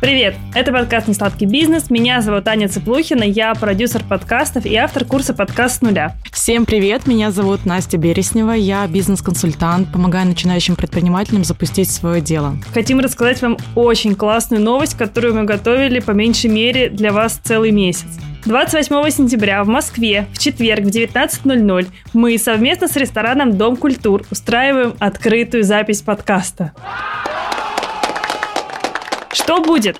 [0.00, 0.36] Привет!
[0.54, 1.90] Это подкаст «Несладкий бизнес».
[1.90, 6.14] Меня зовут Аня Цыплухина, я продюсер подкастов и автор курса «Подкаст с нуля».
[6.30, 7.08] Всем привет!
[7.08, 12.54] Меня зовут Настя Береснева, я бизнес-консультант, помогаю начинающим предпринимателям запустить свое дело.
[12.72, 17.72] Хотим рассказать вам очень классную новость, которую мы готовили по меньшей мере для вас целый
[17.72, 18.06] месяц.
[18.44, 24.94] 28 сентября в Москве в четверг в 19.00 мы совместно с рестораном «Дом культур» устраиваем
[25.00, 26.72] открытую запись подкаста.
[29.48, 29.98] Что будет?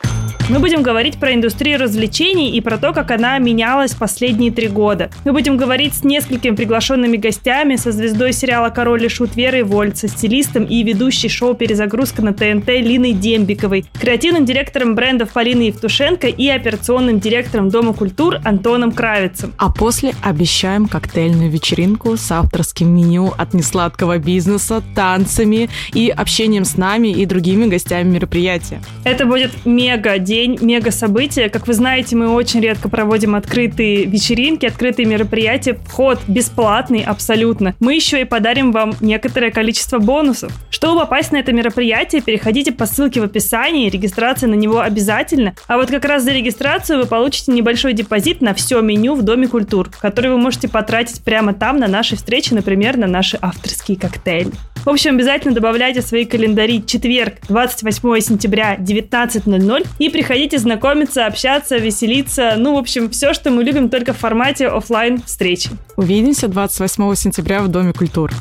[0.51, 5.11] Мы будем говорить про индустрию развлечений и про то, как она менялась последние три года.
[5.27, 9.99] Мы будем говорить с несколькими приглашенными гостями, со звездой сериала «Король и шут» Верой Вольт,
[9.99, 16.29] со стилистом и ведущей шоу «Перезагрузка» на ТНТ Линой Дембиковой, креативным директором брендов Полиной Евтушенко
[16.29, 19.53] и операционным директором Дома культур Антоном Кравицем.
[19.59, 26.79] А после обещаем коктейльную вечеринку с авторским меню от несладкого бизнеса, танцами и общением с
[26.79, 28.81] нами и другими гостями мероприятия.
[29.05, 31.49] Это будет мега день день, мега событие.
[31.49, 35.77] Как вы знаете, мы очень редко проводим открытые вечеринки, открытые мероприятия.
[35.87, 37.75] Вход бесплатный абсолютно.
[37.81, 40.53] Мы еще и подарим вам некоторое количество бонусов.
[40.71, 45.55] Чтобы попасть на это мероприятие, переходите по ссылке в описании, регистрация на него обязательно.
[45.67, 49.49] А вот как раз за регистрацию вы получите небольшой депозит на все меню в Доме
[49.49, 54.53] культур, который вы можете потратить прямо там на нашей встрече, например, на наши авторские коктейли.
[54.85, 61.77] В общем, обязательно добавляйте в свои календари четверг, 28 сентября, 19.00 и приходите знакомиться, общаться,
[61.77, 62.55] веселиться.
[62.57, 65.71] Ну, в общем, все, что мы любим только в формате офлайн встречи.
[65.97, 68.35] Увидимся 28 сентября в Доме культуры.